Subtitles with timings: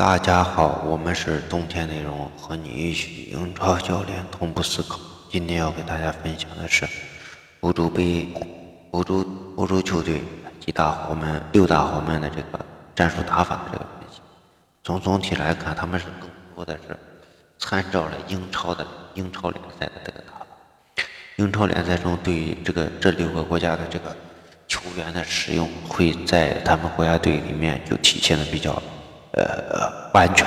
[0.00, 4.98] 大家好，我们是冬天内容，和你一起英超教练同步思考。
[5.30, 6.88] 今天要给大家分享的是
[7.60, 8.26] 欧洲杯、
[8.92, 9.22] 欧洲
[9.56, 10.22] 欧洲球队
[10.58, 14.22] 几大豪门、六大豪门的这个战术打法这个分析。
[14.82, 16.96] 从总体来看，他们是更多的是
[17.58, 20.46] 参照了英超的英超联赛的这个打法。
[21.36, 24.16] 英超联赛中，对于这个这六个国家的这个
[24.66, 28.82] 球员的使用，会在他们国家队里面就体现的比较。
[29.32, 30.46] 呃，完全，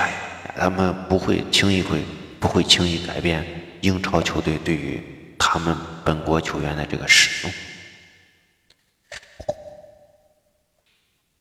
[0.57, 2.03] 他们不会轻易会
[2.39, 3.45] 不会轻易改变
[3.81, 5.01] 英超球队对于
[5.39, 7.53] 他们本国球员的这个使用。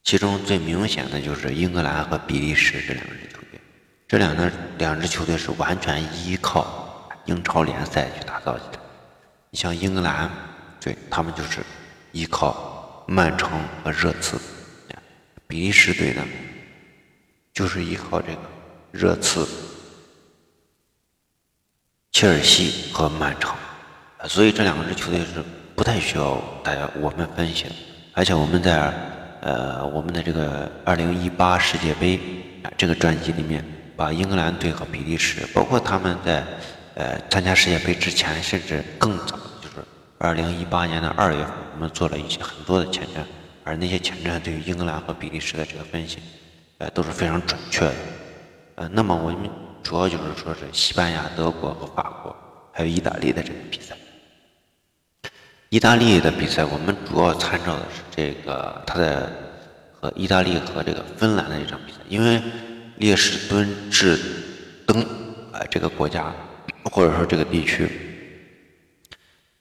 [0.04, 3.60] 其中最明显的就是英格兰和比利时这两支球队，
[4.06, 8.80] 这两个两支球队是完全依靠英超联赛去打造起来。
[9.50, 10.30] 你像英格兰
[10.80, 11.60] 队，他们就是
[12.12, 13.50] 依靠曼城
[13.82, 14.36] 和热刺；
[15.46, 16.22] 比利时队呢？
[17.52, 18.38] 就是依靠这个
[18.90, 19.46] 热刺、
[22.10, 23.54] 切尔西和曼城，
[24.26, 25.42] 所以这两个支球队是
[25.76, 27.70] 不太需要大家我们分析的。
[28.14, 28.92] 而且我们在
[29.40, 32.18] 呃我们的这个二零一八世界杯
[32.76, 33.64] 这个专辑里面，
[33.96, 36.44] 把英格兰队和比利时，包括他们在
[36.94, 39.84] 呃参加世界杯之前，甚至更早，就是
[40.18, 43.24] 二零一八年的二月份，我们做了一些很多的前瞻，
[43.64, 46.18] 而那些前瞻对于英格兰和比利时的这个分析。
[46.90, 47.94] 都是非常准确的，
[48.76, 49.50] 呃，那么我们
[49.82, 52.34] 主要就是说是西班牙、德国和法国，
[52.72, 53.96] 还有意大利的这个比赛。
[55.68, 59.32] 意大利的比赛，我们主要参照的是这个他的
[59.92, 62.42] 和意大利和这个芬兰的一场比赛，因为
[62.96, 64.18] 列士敦治
[64.86, 65.00] 登
[65.52, 66.30] 啊这个国家
[66.84, 67.88] 或者说这个地区，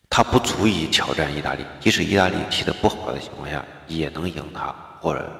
[0.09, 5.31] 他不足以挑战意大利，即使意大利踢得不好的情况下，也能赢他，或者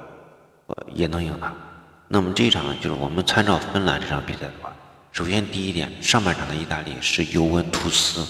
[0.93, 1.53] 也能赢他。
[2.13, 4.69] 那么这一场就是我们参照芬兰这场比赛的话，
[5.13, 8.27] 首先第一点，上半场的意大利是尤文图斯，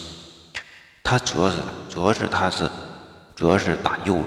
[1.01, 1.57] 他主要是
[1.89, 2.69] 主要是他是
[3.35, 4.25] 主要是打右路，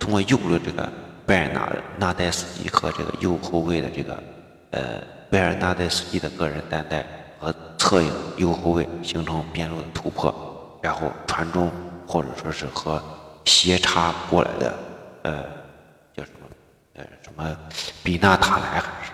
[0.00, 0.92] 通过右路这个
[1.24, 4.20] 贝尔纳纳代斯基和这个右后卫的这个
[4.72, 7.06] 呃贝尔纳代斯基的个人单带
[7.38, 10.34] 和侧翼右后卫形成边路的突破，
[10.82, 11.70] 然后传中
[12.04, 13.00] 或者说是和
[13.44, 14.78] 斜插过来的
[15.22, 15.44] 呃。
[16.96, 17.54] 呃，什么
[18.02, 19.12] 比纳塔莱还是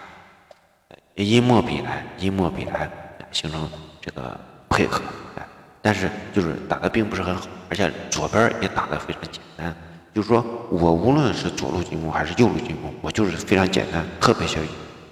[1.17, 2.89] 伊莫比莱，伊莫比莱
[3.33, 3.69] 形成
[4.01, 4.39] 这个
[4.71, 5.03] 配合，
[5.37, 5.45] 哎
[5.81, 9.75] 但是就是打的并不是很好，而且左边也打的非常简单。
[10.15, 14.63] 就是说我无论是左路进攻还是右路进攻，我就是非常简单，特别像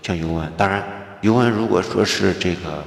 [0.00, 0.52] 像尤文。
[0.56, 0.84] 当然，
[1.22, 2.84] 尤文如果说是这个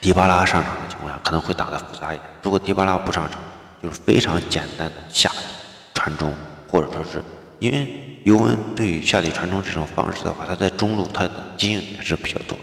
[0.00, 2.28] 迪巴拉上场的情况下，可能会打的复杂一点。
[2.42, 3.40] 如果迪巴拉不上场，
[3.80, 5.30] 就是非常简单的下
[5.94, 6.34] 传中，
[6.68, 7.22] 或者说是。
[7.58, 12.58] 因为尤文对于下底传中这种方式的话，他在中路他的经验也是比较多。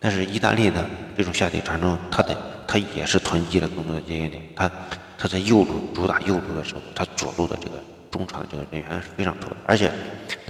[0.00, 0.82] 但是意大利的
[1.14, 2.34] 这种下底传中，他的
[2.66, 4.42] 他也是囤积了更多的经验点。
[4.56, 4.70] 他
[5.18, 7.74] 他在右路主打右路的时候，他左路的这个
[8.10, 9.92] 中场的这个人员是非常多的，而且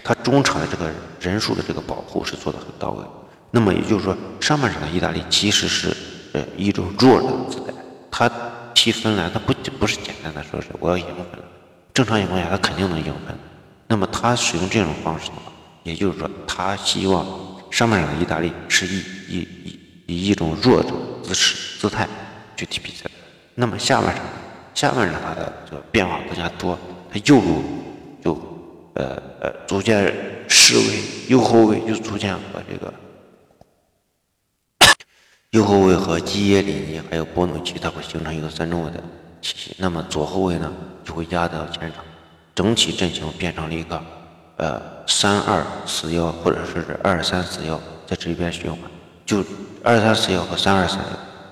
[0.05, 3.05] 他中场的这个人数的这个保护是做的很到位。
[3.51, 5.93] 那么也就是说，上半场的意大利其实是
[6.35, 7.73] 呃一种弱的姿态。
[8.13, 8.31] 他
[8.73, 11.27] 踢芬兰，他不不是简单的说是我要赢分，
[11.93, 13.37] 正常情况下他肯定能赢分。
[13.89, 17.27] 那么他使用这种方式的话，也就是说，他希望
[17.71, 20.91] 上半场意大利是以以以以一种弱的
[21.23, 22.09] 姿势姿态
[22.57, 23.11] 去踢比赛。
[23.55, 24.25] 那么下半场，
[24.75, 26.79] 下半场他的这个变化更加多，
[27.13, 27.63] 他右路
[28.25, 28.33] 就
[28.95, 30.15] 呃呃逐渐
[30.49, 32.95] 失位，右后卫就逐渐和这个
[35.51, 39.03] 右后卫和基耶里尼还有波努奇，他会形成一个三中卫的
[39.43, 39.77] 体系。
[39.77, 40.73] 那么左后卫呢，
[41.05, 42.03] 就会压到前场。
[42.55, 44.03] 整体阵型变成了一个，
[44.57, 48.79] 呃，三二四幺，或者说是二三四幺，在这里边循环。
[49.25, 49.43] 就
[49.83, 50.99] 二三四幺和三二三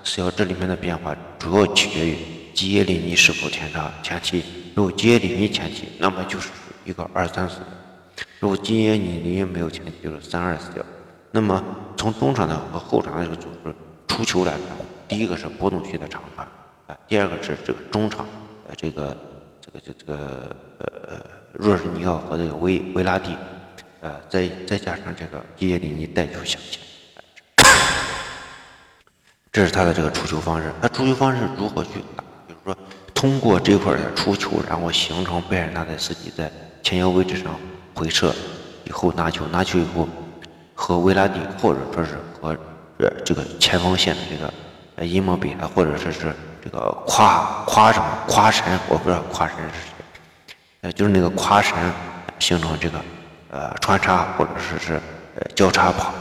[0.04, 2.18] 四幺这里面的变化，主要取决于
[2.52, 4.44] 基耶里尼是否前插前期。
[4.74, 6.50] 如果基耶里尼前期，那么就是
[6.84, 10.84] 一个二三四幺；如果基耶里尼没有前期，就是三二四幺。
[11.30, 11.64] 那么
[11.96, 13.74] 从中场的和后场的这个组织
[14.06, 14.62] 出球来看，
[15.08, 16.46] 第一个是波动区的长传，
[16.88, 18.26] 啊，第二个是这个中场，
[18.68, 19.16] 呃，这个。
[19.72, 23.36] 这个这个呃，若日尼奥和这个维维拉蒂，
[24.00, 26.82] 呃，再再加上这个基耶里尼带球向前，
[29.52, 30.72] 这是他的这个出球方式。
[30.82, 32.24] 他出球方式如何去打？
[32.48, 32.76] 比如说，
[33.14, 36.50] 通过这块的出球，然后形成贝尔纳德斯基在
[36.82, 37.54] 前腰位置上
[37.94, 38.34] 回撤，
[38.84, 40.08] 以后拿球，拿球以后
[40.74, 42.56] 和维拉蒂或者说是和
[42.98, 44.52] 呃这个前锋线的这个
[44.96, 46.34] 呃伊莫比啊，或者说是。
[46.62, 51.76] 这个夸夸什么夸神，我不知道夸神是谁，呃，就是那个夸神
[52.38, 53.00] 形成这个
[53.50, 55.00] 呃穿插或者说是
[55.36, 56.12] 呃交叉跑，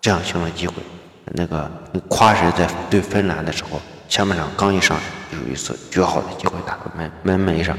[0.00, 0.74] 这样形成机会。
[1.34, 1.70] 那个
[2.08, 4.98] 夸神在对芬兰的时候，下半场刚一上
[5.30, 7.78] 就有一次绝好的机会打到门门楣上，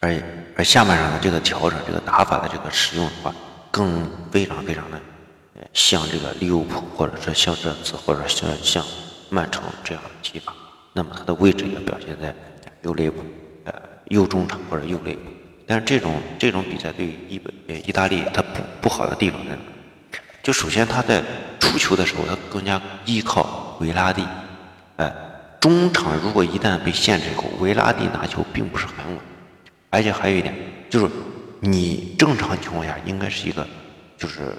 [0.00, 0.22] 而
[0.56, 3.34] 而下半场的这个调整，这个打法的这个使用的话，
[3.70, 5.00] 更非常非常的
[5.72, 8.84] 像这个利物浦，或者是像这次，或者是像
[9.30, 10.52] 曼城这样的踢法。
[10.96, 12.34] 那么他的位置也表现在
[12.80, 13.22] 右肋部，
[13.64, 13.72] 呃
[14.06, 15.20] 右中场或者右肋部。
[15.66, 17.38] 但是这种这种比赛对于意
[17.84, 19.58] 意大利它不不好的地方在哪？
[20.42, 21.22] 就首先他在
[21.58, 24.24] 出球的时候，他更加依靠维拉蒂。
[24.96, 25.12] 哎，
[25.60, 29.18] 中场如果一旦被限制以后，维拉蒂拿球并不是很稳。
[29.90, 30.54] 而且还有一点，
[30.88, 31.10] 就是
[31.60, 33.66] 你正常情况下应该是一个
[34.16, 34.54] 就是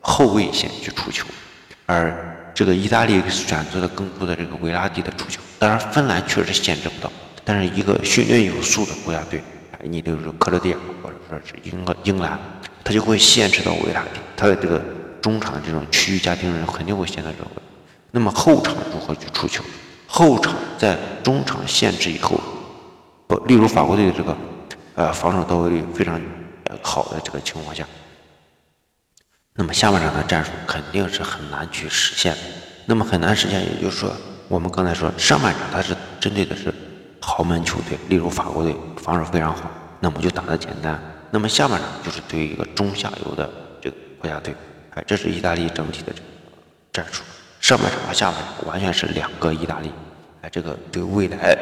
[0.00, 1.26] 后卫线去出球，
[1.84, 5.42] 而这个意大利选择了更多的这个维拉蒂的出球。
[5.62, 7.12] 当然，芬兰确实限制不到，
[7.44, 9.40] 但是一个训练有素的国家队，
[9.84, 12.36] 你比如说克罗地亚或者说是英英格兰，
[12.82, 14.82] 他就会限制到维拉蒂，他的这个。
[15.20, 17.62] 中场这种区域家庭人肯定会陷在这个，
[18.10, 19.62] 那么后场如何去出球？
[20.08, 22.40] 后场在中场限制以后，
[23.28, 24.36] 不，例如法国队的这个
[24.96, 26.20] 呃防守到位率非常
[26.82, 27.86] 好的这个情况下，
[29.54, 32.36] 那么下半场的战术肯定是很难去实现。
[32.86, 34.12] 那么很难实现，也就是说，
[34.52, 36.70] 我们刚才说上半场它是针对的是
[37.22, 39.62] 豪门球队，例如法国队防守非常好，
[39.98, 41.00] 那么就打得简单。
[41.30, 43.50] 那么下半场就是对于一个中下游的
[43.80, 44.54] 这个国家队。
[44.90, 46.26] 哎，这是意大利整体的这个
[46.92, 47.22] 战术，
[47.62, 49.90] 上半场和下半场完全是两个意大利。
[50.42, 51.56] 哎，这个对未来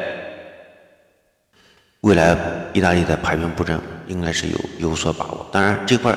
[2.01, 2.37] 未来
[2.73, 5.47] 意大利的排兵布阵应该是有有所把握。
[5.49, 6.13] 当然，这块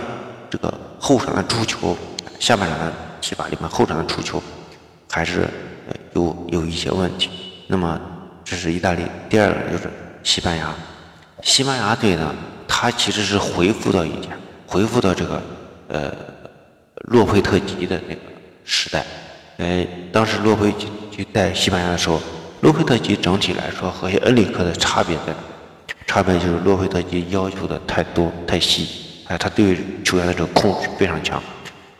[0.51, 1.97] 这个后场的出球，
[2.41, 4.43] 下半场的踢法里面后场的出球
[5.09, 5.49] 还是
[6.15, 7.31] 有有一些问题。
[7.67, 8.01] 那么，
[8.45, 9.03] 这是意大利。
[9.29, 9.91] 第二个就是
[10.23, 10.75] 西班牙，
[11.43, 12.35] 西班牙队呢，
[12.67, 14.31] 他其实是恢复到以前，
[14.67, 15.43] 恢复到这个
[15.89, 16.15] 呃。
[17.09, 18.21] 洛佩特吉的那个
[18.65, 19.05] 时代，
[19.59, 20.73] 呃，当时洛佩
[21.11, 22.19] 吉带西班牙的时候，
[22.63, 25.39] 洛佩特吉整体来说和恩里克的差别在哪？
[26.07, 28.89] 差别就是洛佩特吉要求的太多太细，
[29.27, 31.43] 哎，他对球员的这个控制非常强，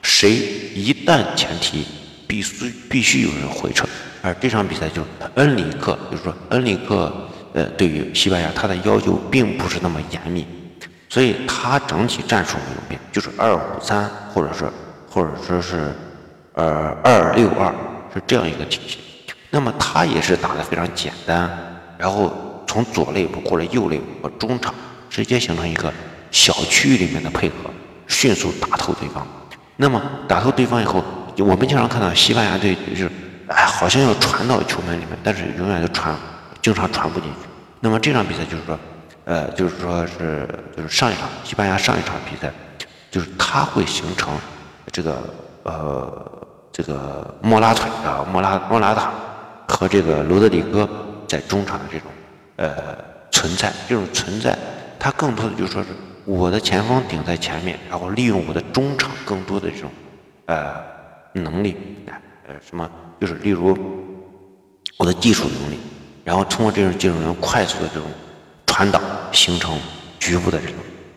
[0.01, 0.31] 谁
[0.75, 1.85] 一旦前提，
[2.27, 3.87] 必须必须有人回撤。
[4.23, 7.13] 而这场比赛就是恩里克，就是说恩里克，
[7.53, 10.47] 呃，对于西班牙他的要求并不是那么严密，
[11.09, 14.71] 所以他整体战术没有变，就是二五三或者是。
[15.07, 15.95] 或者说是，
[16.55, 17.73] 呃，二六二
[18.13, 18.99] 是这样一个体系，
[19.49, 21.49] 那么他也是打的非常简单，
[21.97, 24.75] 然后从左肋部或者右肋部和中场
[25.09, 25.93] 直接形成一个
[26.33, 27.71] 小区域里面的配合，
[28.09, 29.25] 迅速打透对方。
[29.77, 31.05] 那么打透对方以后，
[31.39, 33.11] 我们经常看到西班牙队就是，
[33.49, 36.15] 哎，好像要传到球门里面，但是永远都传，
[36.63, 37.49] 经常传不进去。
[37.81, 38.79] 那么这场比赛就是说，
[39.25, 42.53] 呃，就是说是就是上一场西班牙上一场比赛，
[43.11, 44.37] 就是他会形成。
[44.93, 45.19] 这个
[45.65, 49.11] 呃，这个莫拉腿啊，莫拉莫拉塔
[49.67, 50.89] 和这个罗德里戈
[51.27, 52.09] 在中场的这种
[52.57, 52.97] 呃
[53.33, 54.57] 存在，这种存在，
[55.01, 55.89] 他更多的就说是
[56.25, 59.91] 我的前锋顶在前面，然后利用我的中场更多的这种
[60.47, 60.75] 呃
[61.35, 61.77] 能力，
[62.47, 62.91] 呃什么
[63.21, 63.77] 就是例如
[64.97, 65.79] 我的技术能力，
[66.25, 68.09] 然后通过这种技术能力快速的这种
[68.67, 69.01] 传导，
[69.33, 69.79] 形成
[70.19, 70.77] 局部的这种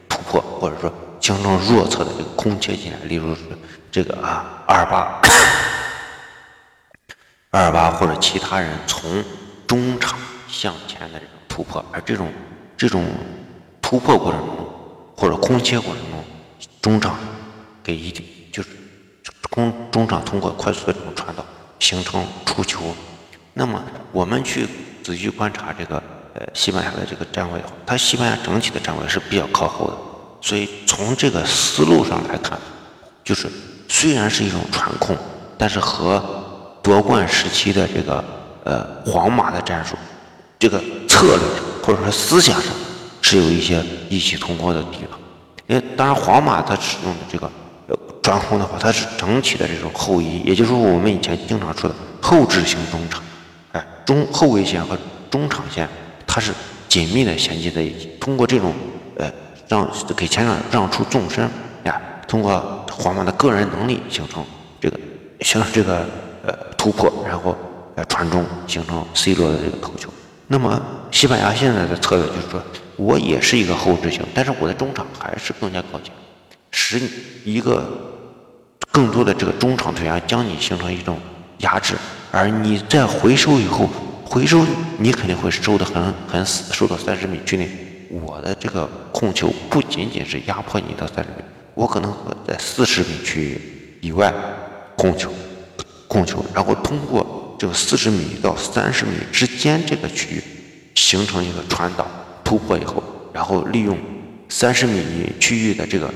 [0.10, 0.94] 突破，或者说。
[1.20, 3.42] 形成弱侧的这个空切进来，例如是
[3.92, 5.20] 这个啊，二八、
[7.50, 9.22] 二八或者其他人从
[9.66, 12.32] 中场向前的这种突破，而这种
[12.78, 13.04] 这种
[13.82, 14.56] 突破过程中
[15.18, 16.24] 或者空切过程中，
[16.82, 17.18] 中场
[17.84, 18.24] 给一定
[19.58, 21.44] 从中场通过快速的这种传导
[21.80, 22.96] 形成出球。
[23.56, 24.68] 那么我们去
[25.04, 25.96] 仔细观察这个
[26.36, 29.98] 呃西班牙的这个站位，它西班牙整体的站位是比较靠后的。
[30.42, 32.56] 所以从这个思路上来看，
[33.24, 33.50] 就是
[33.88, 35.18] 虽然是一种传控，
[35.58, 36.24] 但是和
[36.84, 38.24] 夺冠时期的这个
[38.64, 39.96] 呃皇马的战术，
[40.60, 41.40] 这个策略
[41.84, 42.72] 或者说思想上
[43.24, 45.20] 是有一些异曲同工的地方。
[45.66, 47.50] 因为当然皇马它使用的这个
[48.28, 53.24] 传控的话，它是整体的这种后移，也就是说我们以前经常说的后置型中场，
[53.72, 54.98] 哎，中后卫线和
[55.32, 55.88] 中场线
[56.26, 56.52] 它是
[56.90, 58.74] 紧密的衔接在一起，通过这种
[59.18, 59.32] 呃。
[59.70, 61.46] 让给前场让出纵深
[61.84, 64.42] 呀，通过皇马的个人能力形成
[64.80, 64.98] 这个
[65.42, 66.06] 形成这个
[66.46, 67.54] 呃突破，然后
[67.96, 70.10] 呃传中形成 C 罗的这个头球。
[70.48, 70.82] 那么
[71.12, 72.64] 西班牙现在的策略就是说，
[72.96, 76.14] 我也是一个后置型，但是我的中场还是更加靠前，
[76.72, 77.02] 使
[77.44, 77.92] 一个
[78.92, 81.20] 更多的这个中场队员将你形成一种
[81.60, 81.96] 压制，
[82.32, 83.90] 而你在回收以后，
[84.26, 84.66] 回收
[84.98, 87.70] 你肯定会收的很很死，收到三十米区内。
[88.10, 93.62] 我的这个控球不仅仅是压迫你到三十米，我可能会在四十米区域
[94.02, 94.34] 以外
[94.96, 95.32] 控球，
[96.08, 100.44] 控球，然后通过这个四十米到三十米之间这个区域
[100.96, 102.08] 形成一个传导
[102.44, 103.04] 突破以后，
[103.34, 103.98] 然后利用
[104.48, 105.04] 三十米
[105.40, 106.10] 区域的这个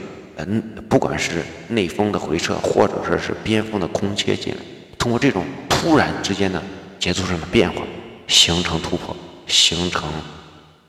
[0.50, 4.60] 嗯，不管是内锋的回撤，或者说是边锋的空切进来，
[4.98, 6.62] 通过这种突然之间的
[7.00, 7.82] 节奏上的变化，
[8.28, 9.16] 形成突破，
[9.48, 10.04] 形成。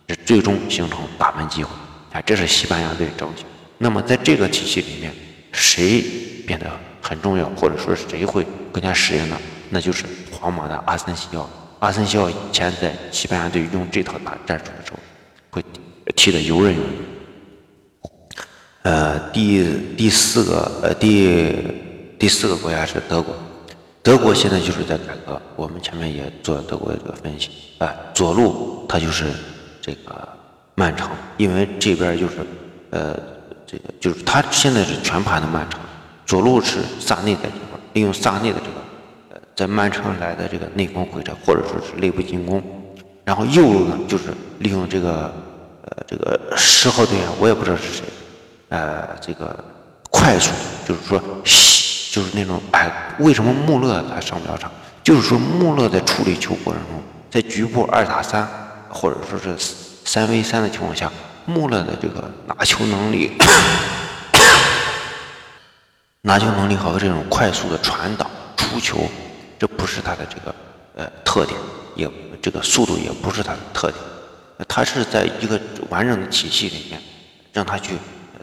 [0.08, 1.70] 是最终形成打门机会，
[2.10, 3.44] 啊，这是西班牙队整体。
[3.78, 5.10] 那么在这个体系里面，
[5.52, 6.04] 谁
[6.44, 6.66] 变得
[7.00, 9.38] 很重要，或者说谁会更加适应呢？
[9.70, 11.48] 那就是皇马的阿森西奥。
[11.78, 14.98] 阿森西奥以前在西班牙队用这套打战术的时候，
[15.50, 15.64] 会
[16.14, 16.86] 踢得游刃有余。
[18.82, 19.64] 呃，第
[19.96, 21.52] 第四个，呃，第
[22.18, 23.34] 第四个国家是德国。
[24.02, 27.50] 德国现在就是在改革，我们前面也做了德国的这个分析。
[27.78, 29.26] 啊，左路他就是。
[29.84, 30.28] 这个
[30.76, 32.34] 曼城，因为这边就是，
[32.90, 33.18] 呃，
[33.66, 35.80] 这个就是他现在是全盘的曼城，
[36.24, 38.80] 左路是萨内在这块，利用萨内的这个，
[39.30, 42.62] 呃，在曼城来的这个内锋回撤或者说是内部进攻，
[43.24, 44.26] 然后右路呢就是
[44.60, 45.34] 利用这个，
[45.82, 48.04] 呃，这个十号队员我也不知道是谁，
[48.72, 49.54] 呃，这个
[50.10, 50.50] 快速
[50.88, 51.20] 就是说，
[52.10, 54.72] 就是那种哎，为什么穆勒他上不了场？
[55.04, 58.48] 就是说穆勒在处理球过程中，在局部二打三。
[58.94, 59.56] 或者说是
[60.04, 61.10] 三 v 三的情况下，
[61.46, 63.32] 穆勒的这个拿球能力、
[66.20, 69.08] 拿球能力和这种快速的传导、出球，
[69.58, 70.54] 这不是他的这个
[70.96, 71.58] 呃特点，
[71.96, 72.06] 也
[72.42, 73.98] 这个速度也不是他的特点。
[74.68, 77.00] 他是在一个完整的体系里面，
[77.50, 77.94] 让他去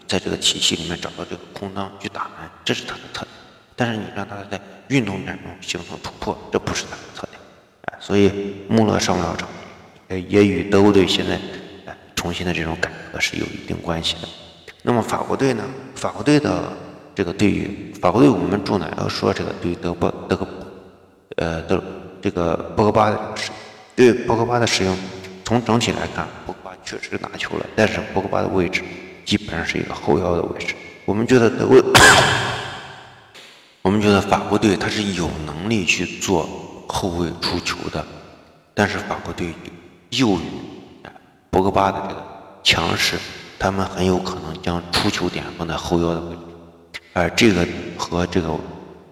[0.09, 3.27] 在这个体系里面找到这个空当去打门，这是他的特点。
[3.75, 7.39] 但是你让他在运动战中形成突破，这不是他的特点。
[7.83, 9.47] 哎，所以穆勒上不了场。
[10.09, 11.35] 也与德国队现在
[11.85, 14.27] 哎重新的这种改革是有一定关系的。
[14.81, 15.63] 那么法国队呢？
[15.93, 16.73] 法国队的
[17.13, 20.47] 这个对于法国队，我们重点要说这个对德波德格
[21.35, 21.83] 呃的
[22.19, 23.51] 这个博格巴的使
[23.95, 24.97] 对博格巴的使用，
[25.45, 28.81] 从整体来看，博格巴确实拿球了，但是博格巴的位置
[29.29, 30.74] 基本上是一个后腰的位置。
[31.05, 31.77] 我们觉得德国，
[33.83, 36.50] 我们觉得法国队他是有能力去做
[36.88, 38.03] 后卫出球的，
[38.74, 39.53] 但是法国队。
[40.09, 40.41] 由于
[41.51, 42.24] 博格巴的这个
[42.63, 43.19] 强势，
[43.59, 46.36] 他们很有可能将出球点放在后腰的位
[46.91, 47.63] 置，而这个
[47.95, 48.59] 和这个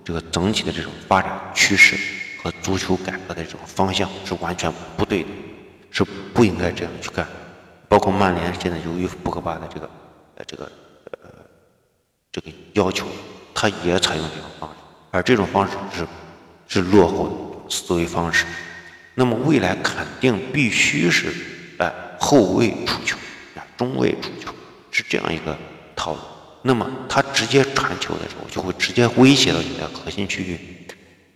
[0.03, 1.95] 这个整体的这种发展趋势
[2.41, 5.29] 和足球改革的这种方向是完全不对的，
[5.91, 7.23] 是不应该这样去干。
[7.87, 9.87] 包括曼联现在由于博格巴的这个
[10.45, 10.71] 这个
[11.11, 11.29] 呃
[12.31, 13.07] 这个要求，
[13.53, 14.75] 他也采用这种方式，
[15.11, 16.07] 而这种方式是
[16.67, 17.27] 是落后
[17.65, 18.45] 的思维方式。
[19.15, 21.33] 那么未来肯定必须是，
[21.79, 23.17] 哎，后卫出球，
[23.55, 24.53] 啊，中卫出球，
[24.91, 25.57] 是这样一个
[25.95, 26.19] 套路。
[26.61, 30.59] 那么他直接传球的时候，就会直接威胁到你的核心区域，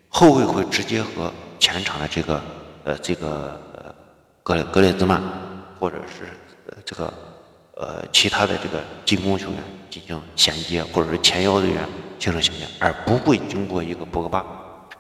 [0.09, 2.41] 后卫会直接和前场的这个，
[2.83, 3.95] 呃，这个呃
[4.43, 5.21] 格格列兹曼，
[5.79, 6.27] 或者是
[6.85, 7.11] 这个
[7.75, 9.57] 呃其他的这个进攻球员
[9.89, 11.87] 进行衔接，或者是前腰队员
[12.19, 14.45] 形成衔接，而不会经过一个博格巴。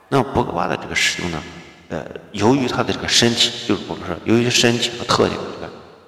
[0.09, 1.43] 那博格巴的这个使用呢？
[1.89, 5.37] 呃，由于他的这个身体，就是我们说，由于身体和特点，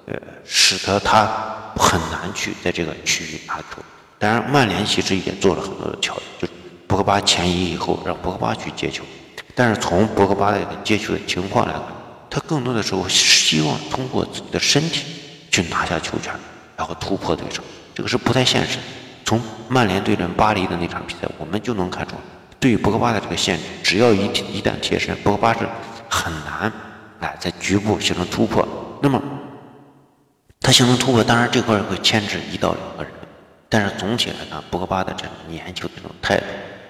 [0.06, 1.26] 这个呃，使得他
[1.76, 3.82] 很难去在这个区域拿球。
[4.18, 6.52] 当然，曼联其实也做了很多的调整，就是
[6.86, 9.04] 博格巴前移以后，让博格巴去接球。
[9.54, 11.82] 但是从博格巴的一个接球的情况来看，
[12.30, 15.04] 他更多的时候希望通过自己的身体
[15.50, 16.32] 去拿下球权，
[16.76, 17.62] 然后突破对手，
[17.94, 18.82] 这个是不太现实的。
[19.24, 22.14] 从曼联对阵巴黎的那场比赛，我们就能看出。
[22.60, 25.60] 对于博格巴的这个限制，只要一一旦贴身，博格巴是
[26.08, 26.72] 很难
[27.20, 28.66] 哎在局部形成突破。
[29.02, 29.22] 那么
[30.60, 33.12] 他形成突破，当然这块会牵制一到两个人，
[33.68, 36.44] 但是总体来看，博格巴的这种年轻的这种态度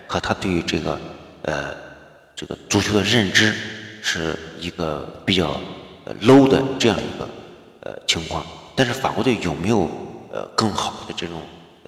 [0.07, 1.01] 和他对于这个
[1.43, 1.75] 呃
[2.35, 3.53] 这个足球的认知
[4.03, 5.61] 是一个比较
[6.23, 7.29] low 的这样一个
[7.81, 8.45] 呃情况。
[8.75, 9.89] 但是法国队有没有
[10.33, 11.41] 呃更好的这种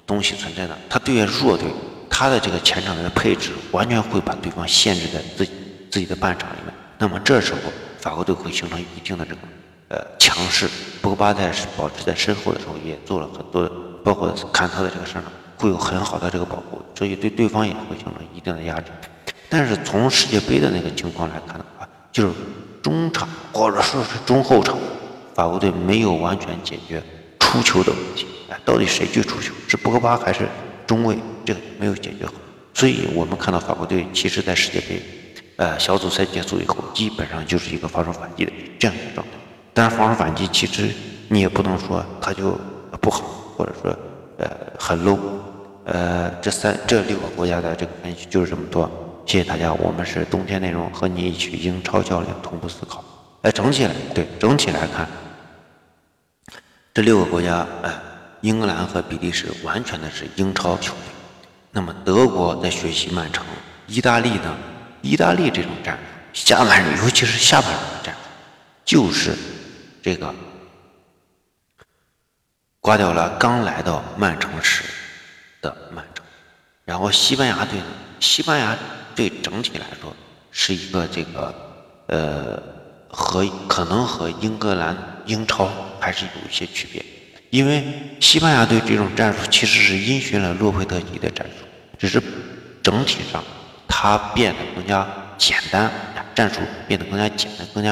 [0.06, 0.76] 东西存在呢？
[0.88, 1.66] 他对于弱队。
[2.08, 5.52] 他的这个前场的配置完全会把对方限制在自己
[5.90, 7.58] 自己的半场里面，那么这时候
[7.98, 9.40] 法国队会形成一定的这个
[9.88, 10.66] 呃强势。
[11.02, 13.70] 博格巴在保持在身后的时候也做了很多，
[14.02, 15.24] 包括坎特的这个身上
[15.58, 18.90] 会有很好的这个保护，所以对对方也会形成一定的压制。
[19.50, 22.34] 但是从世界杯的那个情况来看的话，就是
[22.82, 24.74] 中场或者说是中后场，
[25.36, 27.02] 法国队没有完全解决
[27.40, 28.26] 出球的问题。
[28.48, 29.52] 哎，到底谁去出球？
[29.68, 30.48] 是博格巴还是
[30.86, 31.18] 中卫？
[31.44, 32.32] 这个没有解决好，
[32.72, 35.02] 所以我们看到法国队其实，在世界杯，
[35.56, 39.34] 呃，小组赛结束以后，基本上就是一个防守反击的这样一个状态。
[39.74, 40.88] 但是防守反击其实
[41.28, 42.58] 你也不能说他就
[43.02, 43.20] 不好，
[43.54, 43.94] 或者说
[44.38, 45.18] 呃很 low，
[45.84, 48.90] 呃，这三这六个国家的这个分析就是这么多。
[49.26, 53.04] 谢谢大家，我们是冬天内容和你一起英超教练同步思考。
[53.42, 55.06] 哎，整体来对整体来看，
[56.96, 57.92] 这六个国家，哎，
[58.40, 61.02] 英格兰和比利时完全的是英超球队。
[61.70, 63.44] 那么德国在学习曼城，
[63.86, 64.56] 意大利呢？
[65.02, 65.98] 意大利这种战
[66.32, 68.20] 术，下半场尤其是下半场的战术，
[68.86, 69.36] 就是
[70.02, 70.34] 这个
[72.80, 74.82] 瓜迪奥拉刚来到曼城时
[75.60, 76.24] 的曼城。
[76.86, 77.84] 然后西班牙队呢？
[78.20, 78.74] 西班牙
[79.14, 80.16] 队整体来说
[80.50, 81.54] 是一个这个
[82.06, 82.62] 呃。
[83.08, 85.70] 和可能和英格兰英超
[86.06, 87.04] 还是有一些区别，
[87.50, 87.82] 因为
[88.20, 91.66] 西班牙队这种战术其实是因循了洛佩特吉的战术，
[91.98, 92.22] 只是
[92.80, 93.42] 整体上
[93.88, 95.04] 它变得更加
[95.36, 95.90] 简单，
[96.32, 97.90] 战术变得更加简单，更加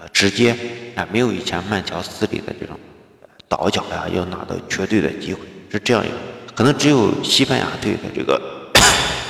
[0.00, 0.56] 呃直接，
[0.94, 2.74] 啊，没有以前慢条斯理的这种
[3.46, 5.40] 倒脚呀，要拿到绝对的机会，
[5.70, 6.14] 是这样一个，
[6.54, 8.40] 可能只有西班牙队的这个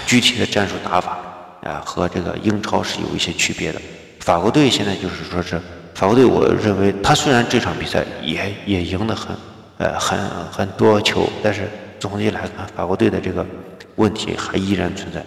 [0.06, 1.18] 具体的战术打法
[1.64, 3.82] 啊，和这个英超是有一些区别的。
[4.20, 5.60] 法国队现在就是说是
[5.94, 9.36] 法国队，我认为他虽然这场比赛也也赢得很，
[9.78, 10.18] 呃，很
[10.50, 11.68] 很多球，但是
[12.00, 13.46] 总体来看，法国队的这个
[13.96, 15.24] 问题还依然存在，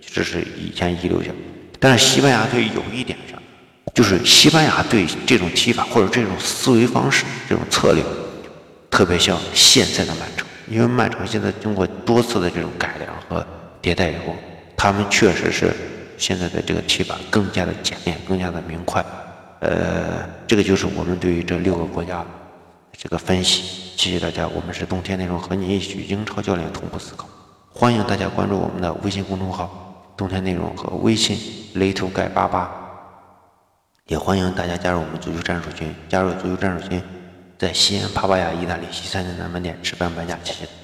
[0.00, 1.30] 这是以前遗留下。
[1.78, 3.40] 但是西班牙队有一点上，
[3.94, 8.02] 就是西班牙队这种踢法或者这种思维方式、这种策略，
[8.90, 13.46] 特别像现在的曼城，因为曼城现在经过多次的这种改良和
[13.82, 14.34] 迭代以后，
[14.76, 15.72] 他们确实是。
[16.18, 19.04] 现在的这个踢法更加的简练，更加的明快。
[19.60, 22.24] 呃，这个就是我们对于这六个国家
[22.92, 23.62] 这个分析。
[23.96, 27.26] 谢谢大家，我们是冬天内容和你一起英超教练同步思考。
[27.72, 31.36] 欢迎大家关注我们的微信公众号“冬天内容”和微信
[31.74, 32.70] “little 盖八八”，
[34.08, 35.94] 也欢迎大家加入我们足球战术群。
[36.08, 37.02] 加入足球战术群，
[37.58, 40.38] 在西安帕帕亚意大利西餐厅南门店吃饭半价。
[40.44, 40.76] 谢谢大家。